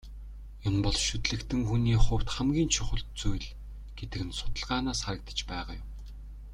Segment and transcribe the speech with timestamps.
[0.67, 3.47] Энэ бол шүтлэгтэн хүний хувьд хамгийн чухал зүйл
[3.97, 5.89] гэдэг нь судалгаанаас харагдаж байгаа юм.